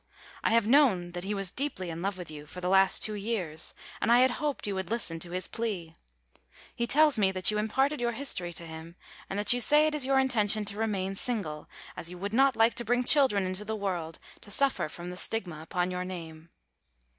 I 0.43 0.49
have 0.49 0.65
known 0.65 1.11
that 1.11 1.25
he 1.25 1.35
was 1.35 1.51
deeply 1.51 1.91
in 1.91 2.01
love 2.01 2.17
with 2.17 2.31
you 2.31 2.47
for 2.47 2.59
the 2.59 2.69
last 2.69 3.03
two 3.03 3.13
years, 3.13 3.75
and 4.01 4.11
I 4.11 4.21
had 4.21 4.31
hoped 4.41 4.65
you 4.65 4.73
would 4.73 4.89
listen 4.89 5.19
to 5.19 5.29
his 5.29 5.47
plea. 5.47 5.95
He 6.73 6.87
tells 6.87 7.19
me 7.19 7.31
that 7.31 7.51
you 7.51 7.59
imparted 7.59 8.01
your 8.01 8.13
history 8.13 8.51
to 8.53 8.65
him, 8.65 8.95
and 9.29 9.37
that 9.37 9.53
you 9.53 9.61
say 9.61 9.85
it 9.85 9.93
is 9.93 10.03
your 10.03 10.17
intention 10.17 10.65
to 10.65 10.75
remain 10.79 11.15
single, 11.15 11.69
as 11.95 12.09
you 12.09 12.17
would 12.17 12.33
not 12.33 12.55
like 12.55 12.73
to 12.77 12.83
bring 12.83 13.03
children 13.03 13.45
into 13.45 13.63
the 13.63 13.75
world 13.75 14.17
to 14.41 14.49
suffer 14.49 14.89
from 14.89 15.11
the 15.11 15.17
stigma 15.17 15.61
upon 15.61 15.91
your 15.91 16.03
name. 16.03 16.49